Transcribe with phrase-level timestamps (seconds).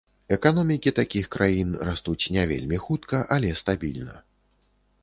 [0.35, 4.23] Эканомікі такіх краін растуць не вельмі хутка, але стабільна.